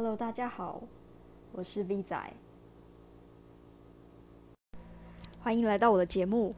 [0.00, 0.80] Hello，大家好，
[1.50, 2.32] 我是 V 仔，
[5.40, 6.54] 欢迎来到我的节目。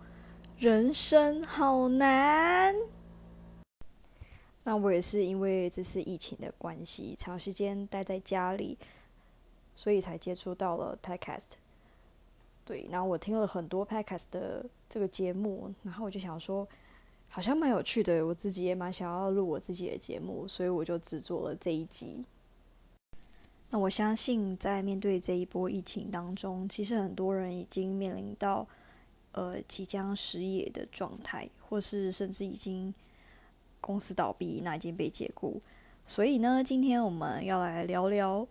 [0.59, 2.74] 人生好难。
[4.64, 8.76] 那我也是因为这次疫情的关系，长时间待在家里，
[9.75, 11.57] 所以才接触到了 Podcast。
[12.66, 16.68] 对，然后我听了很多 Podcast 的这个节目，然后我就想说，
[17.30, 22.22] 好像蛮有趣的，我自己也蛮想要录我自己的节目，所以我就制作了这一集。
[23.73, 28.67] 那我相信，在面对这一波疫情当中，其实很多人已经面临到
[29.31, 32.92] 呃即将失业的状态，或是甚至已经
[33.80, 35.62] 公司倒闭，那已经被解雇。
[36.05, 38.44] 所以呢，今天我们要来聊聊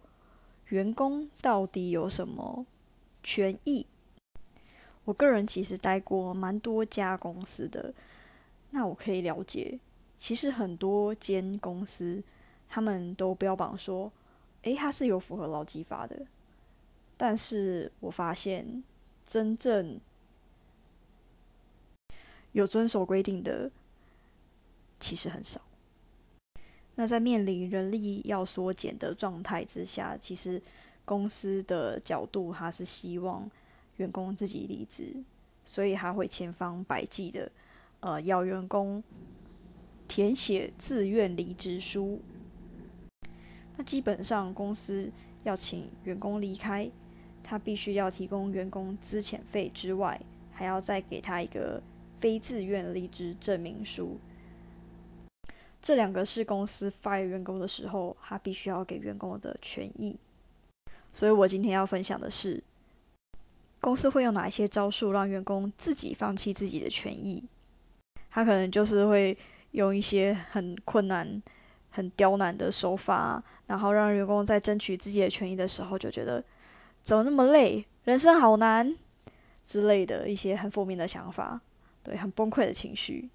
[0.67, 2.65] 员工到底有什么
[3.21, 3.85] 权益。
[5.03, 7.93] 我个人其实待过蛮多家公司的，
[8.69, 9.77] 那我可以了解，
[10.17, 12.23] 其实很多间公司
[12.69, 14.09] 他们都标榜说。
[14.63, 16.25] 诶，它是有符合劳基法的，
[17.15, 18.83] 但是我发现
[19.23, 19.99] 真正
[22.51, 23.71] 有遵守规定的
[24.99, 25.61] 其实很少。
[26.95, 30.61] 那在面临人力要缩减的状态之下，其实
[31.05, 33.49] 公司的角度他是希望
[33.95, 35.15] 员工自己离职，
[35.63, 37.49] 所以他会千方百计的
[38.01, 39.01] 呃要员工
[40.09, 42.19] 填写自愿离职书。
[43.79, 45.09] 那基本上，公司
[45.43, 46.91] 要请员工离开，
[47.41, 50.19] 他必须要提供员工资遣费之外，
[50.51, 51.81] 还要再给他一个
[52.19, 54.19] 非自愿离职证明书。
[55.81, 60.19] 这两个是公司 fire 员工的时候，他必须要给员工的权益。
[61.13, 62.61] 所以我今天要分享的是，
[63.79, 67.47] 公司会用哪一些招数让员工自己放弃自己的权益？
[68.29, 69.37] 他可能就是会
[69.71, 71.41] 用一些很困难。
[71.89, 76.43] 很刁难的手法，然后让员工在争取自己的权益的时候就觉得
[77.01, 78.95] 怎么那么累，人生好难
[79.65, 81.59] 之类的一些很负面的想法，
[82.03, 83.29] 对，很崩溃的情绪。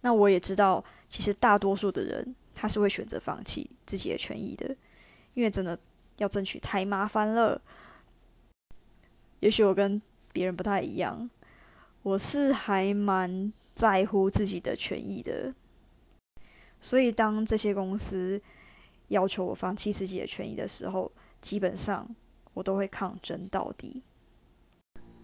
[0.00, 4.76] 那我也知道，其实大多数的人他是会选择放弃自己的权益的，
[5.32, 5.78] 因为真的
[6.18, 7.60] 要争取太麻烦了。
[9.40, 10.00] 也许我跟
[10.32, 11.30] 别人不太一样，
[12.02, 15.54] 我是还蛮在乎自己的权益的。
[16.84, 18.38] 所以，当这些公司
[19.08, 22.06] 要求我放弃自己的权益的时候，基本上
[22.52, 24.02] 我都会抗争到底。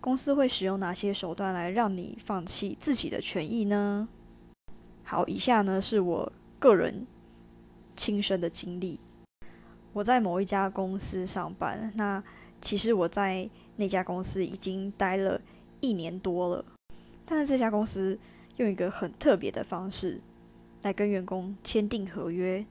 [0.00, 4.08] 公司会使用哪些手段来让你放弃自己的权益呢？
[5.04, 7.06] 好，以下呢是我个人
[7.94, 8.98] 亲身的经历。
[9.92, 12.24] 我在某一家公司上班，那
[12.62, 15.38] 其实我在那家公司已经待了
[15.80, 16.64] 一年多了，
[17.26, 18.18] 但是这家公司
[18.56, 20.22] 用一个很特别的方式。
[20.82, 22.64] 来跟员工签订合约，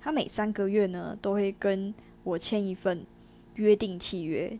[0.00, 3.06] 他每三个月呢都会跟我签一份
[3.54, 4.58] 约定契约。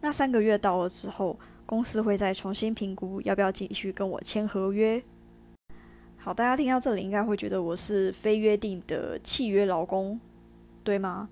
[0.00, 5.02] 那三个月到了之后，公司会再重新评估要不要继续跟我签合约。
[6.16, 10.18] 好，大家听到这里应该会觉得我是非约定的契约劳工，
[10.82, 11.28] 对吗？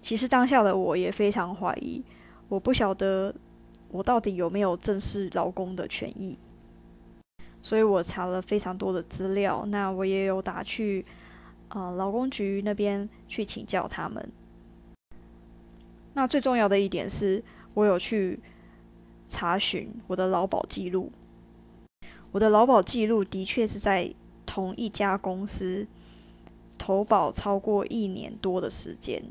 [0.00, 2.02] 其实当下的我也非常怀疑，
[2.48, 3.34] 我不晓得
[3.90, 6.36] 我到底有没有正式劳工的权益。
[7.62, 11.04] 所以我查了非常多的资料，那我也有打去
[11.68, 14.32] 呃劳工局那边去请教他们。
[16.14, 17.44] 那最重要的一点是，
[17.74, 18.40] 我有去
[19.28, 21.12] 查询我的劳保记录。
[22.32, 24.12] 我的劳保记录的确是在
[24.46, 25.86] 同一家公司
[26.78, 29.22] 投保超过一年多的时间，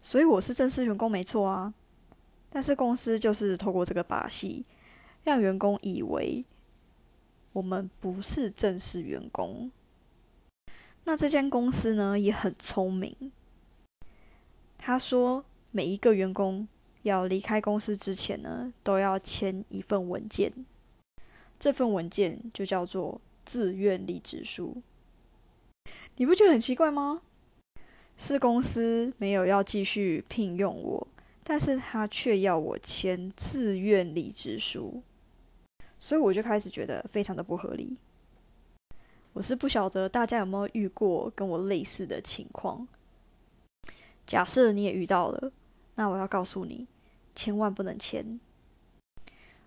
[0.00, 1.74] 所以我是正式员工没错啊。
[2.48, 4.64] 但是公司就是透过这个把戏，
[5.24, 6.44] 让员工以为。
[7.52, 9.70] 我们不是正式员工，
[11.04, 13.32] 那这间公司呢也很聪明。
[14.78, 16.66] 他说，每一个员工
[17.02, 20.52] 要离开公司之前呢，都要签一份文件，
[21.60, 24.82] 这份文件就叫做自愿离职书。
[26.16, 27.22] 你不觉得很奇怪吗？
[28.16, 31.06] 是公司没有要继续聘用我，
[31.42, 35.02] 但是他却要我签自愿离职书。
[36.02, 37.96] 所以我就开始觉得非常的不合理。
[39.32, 42.88] 我是不晓得大家有没有遇过跟我类似的情况。
[44.26, 45.52] 假设你也遇到了，
[45.94, 46.88] 那我要告诉你，
[47.36, 48.40] 千万不能签。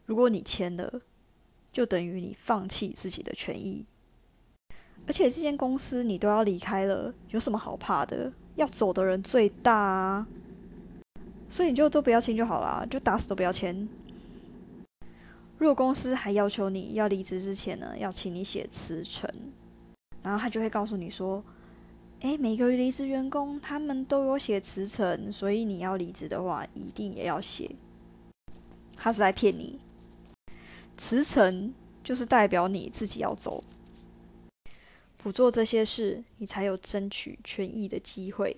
[0.05, 1.01] 如果你签了，
[1.71, 3.85] 就等于你放弃自己的权益。
[5.07, 8.33] 而且这间公司你都要离开了，有什么好怕的？
[8.55, 10.27] 要走的人最大啊！
[11.47, 13.87] 所以你就都不要签就好了，就打死都不要签。
[15.57, 19.29] 如果公司还要求你要离职之前呢，要请你写辞呈，
[20.21, 21.43] 然后他就会告诉你说，
[22.19, 27.73] 诶，每个离职员工他们都有写辞呈，所以你要离职的话，一定也要写。
[28.97, 29.79] 他是在骗你，
[30.97, 31.73] 辞呈
[32.03, 33.63] 就是代表你自己要走，
[35.17, 38.57] 不做这些事，你才有争取权益的机会。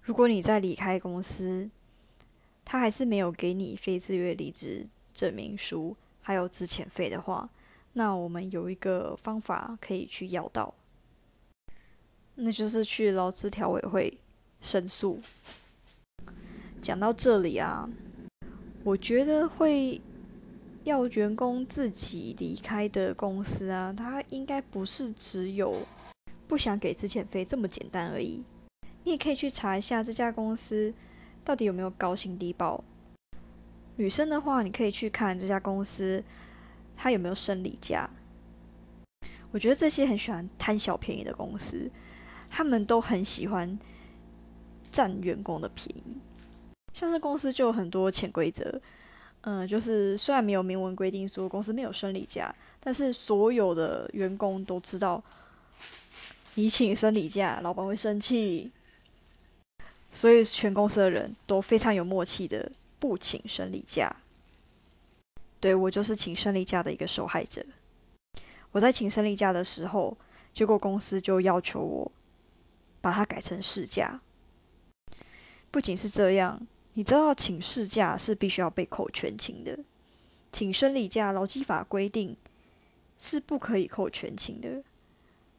[0.00, 1.70] 如果你在离开公司，
[2.64, 7.48] 他还是没有给你非自愿离职证明书，还有资遣费的话，
[7.92, 10.74] 那我们有一个方法可以去要到。
[12.34, 14.18] 那就是去劳资调委会
[14.60, 15.20] 申诉。
[16.82, 17.88] 讲到这里啊，
[18.82, 20.00] 我觉得会
[20.82, 25.86] 要员工自己离开的公司啊，他应该不是只有
[26.48, 28.42] 不想给资遣费这么简单而已。
[29.04, 30.92] 你也可以去查一下这家公司
[31.44, 32.82] 到底有没有高薪低报。
[33.96, 36.22] 女生的话，你可以去看这家公司
[36.96, 38.08] 它有没有生理假。
[39.50, 41.90] 我觉得这些很喜欢贪小便宜的公司。
[42.56, 43.76] 他们都很喜欢
[44.88, 46.20] 占员工的便宜，
[46.92, 48.80] 像是公司就有很多潜规则，
[49.40, 55.20] 嗯，就是虽然没有明文规定说公司没有生理假，但是所有的员工都知道，
[56.54, 58.70] 你请生理假，老板会生气，
[60.12, 62.70] 所以全公司的人都非常有默契的
[63.04, 64.16] 不请生理假。
[65.60, 67.62] 对我就是请生理假的一个受害者。
[68.72, 70.16] 我在请生理假的时候，
[70.54, 72.12] 结果公司就要求我。
[73.02, 74.22] 把它改成事假。
[75.70, 79.78] 不仅是这样，你知道请事假是必须要被扣全勤的。
[80.50, 82.34] 请生理假，劳基法规定
[83.18, 84.82] 是不可以扣全勤的。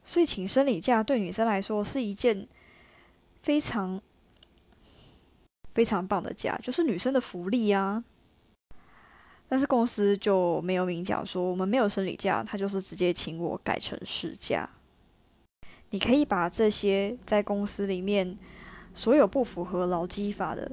[0.04, 2.48] 所以请生理假对女生来说是一件
[3.44, 4.02] 非常
[5.76, 8.04] 非常棒的假，就是女生的福利啊。
[9.48, 14.68] 但是公司就没有明讲说我们没有生理假，他就是直接请我改成事假。
[15.92, 18.36] 你可以把这些在公司里面
[18.96, 20.72] 所有不符合劳基法的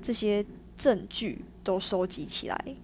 [0.00, 0.46] 这些
[0.76, 2.76] 证据都收集起来，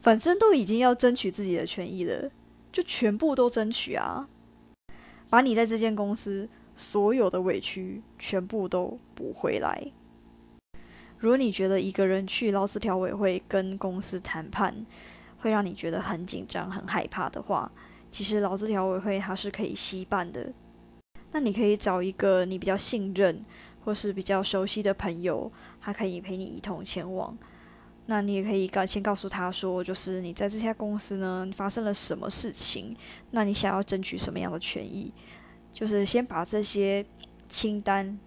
[0.00, 2.30] 反正都已经要争取自己的权益了，
[2.70, 4.28] 就全部都争取啊！
[5.30, 9.90] 把你在这间公司所有的委屈全部都补回来。
[11.18, 14.74] 如果你觉得一个人去劳资调委会跟公司谈判
[15.38, 17.70] 会让你觉得很紧张、很害怕的话，
[18.10, 20.52] 其实劳资调委会它是可以稀办的。
[21.32, 23.44] 那你可以找一个你比较信任
[23.84, 27.36] 或是比较熟悉的朋友，他可以陪你一同前往。
[28.06, 32.96] 那你也可以告先告诉他说，就是你在这家公司呢发生了什么事情，
[33.32, 35.12] 那你想要争取什么样的权益，
[35.72, 37.04] 就是先把这些
[37.48, 38.18] 清单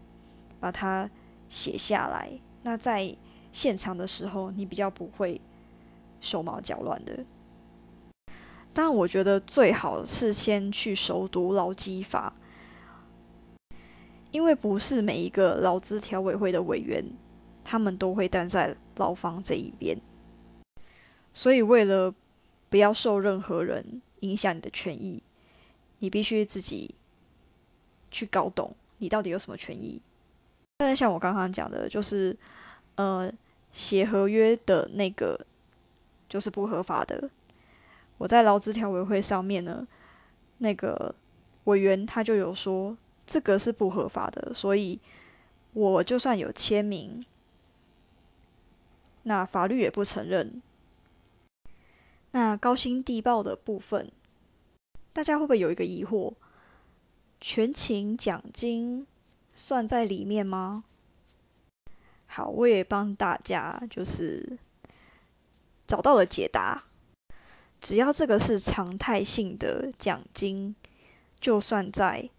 [0.60, 1.10] 把它
[1.50, 2.30] 写下来。
[2.70, 3.12] 那在
[3.52, 5.42] 现场的时候，你比较不会
[6.22, 7.26] 手忙脚乱的。
[8.72, 12.32] 当然，我觉得最好是先去熟读劳基法。
[14.30, 17.04] 因为不是每一个劳资调委会的委员，
[17.64, 20.00] 他们都会站在劳方这一边，
[21.34, 22.14] 所以为了
[22.70, 25.24] 不要受任何人影响你的权益，
[25.98, 26.94] 你必须自己
[28.12, 30.00] 去搞懂你到底有什么权益。
[30.78, 32.38] 但是像我刚刚讲的，就是
[33.00, 33.32] 呃
[33.72, 35.40] 写合约的那个
[36.28, 37.30] 就是不合法的。
[38.18, 39.88] 我在劳资调委会上面呢，
[40.58, 41.16] 那个
[41.64, 42.98] 委员他就有说。
[43.32, 45.00] 这个是不合法的，所以
[45.74, 47.24] 我就算有签名，
[49.22, 50.60] 那法律也不承认。
[52.32, 54.12] 那高薪低报的部分，
[55.14, 56.34] 大家会不会有一个疑惑？
[57.40, 59.06] 全勤奖金
[59.54, 60.84] 算在里面吗？
[62.30, 64.58] 好，我也帮大家就是
[65.86, 66.86] 找到了解答。
[67.82, 70.76] 只要这个是常态性的奖金，
[71.42, 72.30] 就算在。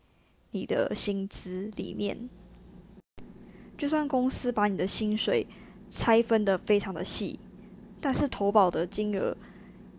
[0.53, 2.29] 你的薪资里面，
[3.79, 5.47] 就算公司把你的薪水
[5.89, 7.39] 拆分的非常的细，
[8.01, 9.37] 但是投保的金额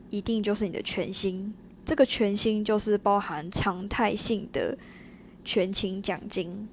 [0.10, 1.54] 一定就是你的全薪。
[1.86, 4.78] 这个全薪就是包含常态性的
[5.46, 6.68] 全勤奖金。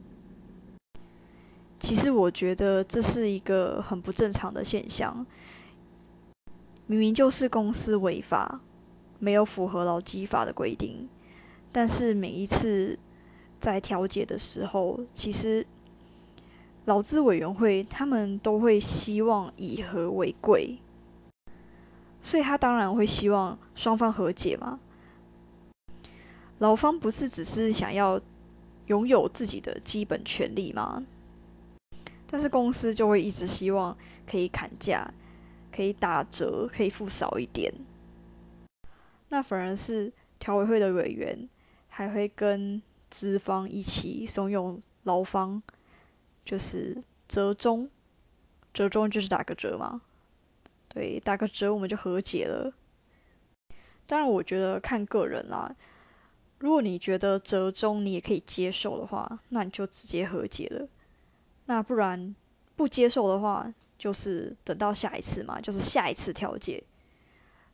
[1.79, 5.27] 其实我觉得这是一个很不正常的现象，
[6.87, 8.61] 明明就是公司违法，
[9.19, 11.09] 没有符合劳基法的规定，
[11.73, 12.99] 但是每一次。
[13.61, 15.67] 在调解的时候，其实
[16.85, 20.79] 劳资委员会他们都会希望以和为贵，
[22.23, 24.79] 所以他当然会希望双方和解嘛。
[26.59, 28.21] 劳方不是只是想要
[28.87, 31.03] 拥有自己的基本权利吗？
[32.31, 35.13] 但是公司就会一直希望可以砍价、
[35.73, 37.73] 可以打折、可以付少一点，
[39.31, 41.49] 那反而是调委会的委员
[41.89, 42.81] 还会跟。
[43.11, 45.63] 资方一起怂恿劳方，
[46.45, 47.89] 就是折中，
[48.75, 50.03] 折中就是打个折嘛。
[50.89, 52.71] 对，打个折我们就和解了。
[54.07, 55.75] 当然，我觉得看个人啦。
[56.59, 60.87] 如果你觉得折中你也可以接受的话，那你就直接和解了。
[61.69, 62.35] 那不然
[62.77, 66.83] 不接受的话，就是等到下一次嘛，就是下一次调解。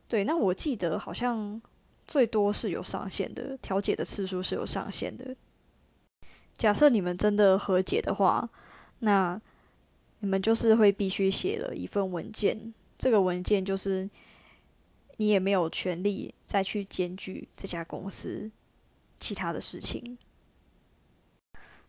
[0.05, 1.61] 对，那我记得好像
[2.05, 5.33] 最多是有上限的，调解的次数是有上限的。
[6.57, 8.49] 假设你们真的和解的话，
[8.99, 9.41] 那
[10.19, 12.73] 你们就是会必须写了一份文件。
[12.97, 14.09] 这个文件就是
[15.17, 18.51] 你也没有权利再去检举这家公司
[19.19, 20.17] 其他的事情。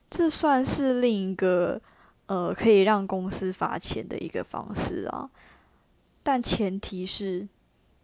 [0.08, 1.82] 这算是另一个
[2.26, 5.30] 呃可以让公司罚钱的一个方式啊，
[6.22, 7.48] 但前提是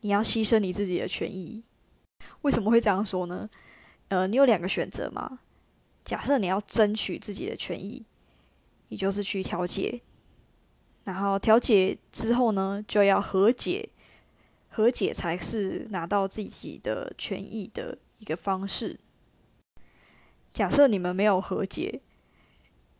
[0.00, 1.62] 你要牺牲你自己的权益。
[2.42, 3.48] 为什么会这样说呢？
[4.08, 5.40] 呃，你有两个选择嘛。
[6.04, 8.04] 假设你要争取自己的权益，
[8.88, 10.00] 你就是去调解。
[11.04, 13.88] 然后调解之后呢，就要和解，
[14.68, 18.98] 和解才是拿到自己的权益的一个方式。
[20.52, 22.00] 假设你们没有和解，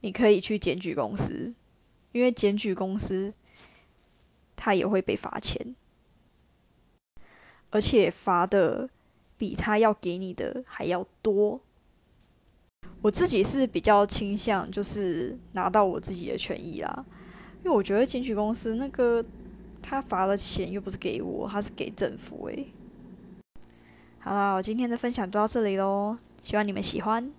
[0.03, 1.55] 你可以去检举公司，
[2.13, 3.33] 因为检举公司，
[4.55, 5.75] 他也会被罚钱，
[7.71, 8.91] 而且罚的
[9.39, 11.61] 比他要给你的还要多。
[13.01, 17.05] 我自己是比较倾向就是拿到我自己的权益啦。
[17.65, 19.25] 因为我觉得检举公司那个
[19.81, 22.67] 他罚的钱又不是给我，他是给政府诶。
[24.19, 27.33] 好了，我今天的分享就到这里喽，希望你们喜欢。